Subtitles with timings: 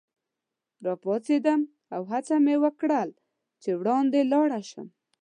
[0.85, 1.61] راپاڅېدم
[1.95, 3.09] او هڅه مې وکړل
[3.61, 4.87] چي وړاندي ولاړ شم.